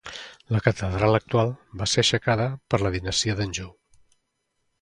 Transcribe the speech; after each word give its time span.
La 0.53 0.61
catedral 0.67 1.17
actual 1.17 1.53
va 1.83 1.89
ser 1.93 2.05
aixecada 2.05 2.49
per 2.75 2.83
la 2.85 2.93
dinastia 2.99 3.37
d'Anjou. 3.41 3.73